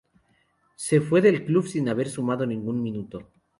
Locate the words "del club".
1.21-1.67